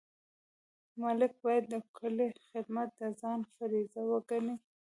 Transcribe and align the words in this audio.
ملک 1.01 1.31
باید 1.43 1.63
د 1.73 1.75
کلي 1.97 2.27
خدمت 2.49 2.89
د 2.99 3.01
ځان 3.21 3.39
فریضه 3.53 4.01
وګڼي. 4.11 4.55